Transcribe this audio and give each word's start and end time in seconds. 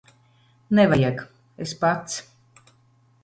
Nevajag. 0.79 1.21
Es 1.67 1.75
pats. 1.83 2.17